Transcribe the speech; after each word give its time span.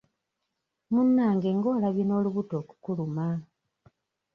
Munnange 0.93 1.49
ng'olabye 1.57 2.03
n'olubuto 2.05 2.53
okukuluma. 2.61 3.27